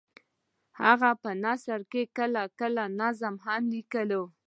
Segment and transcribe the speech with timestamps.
[0.81, 4.17] هغه په نثر کې کله کله طنز هم لیکي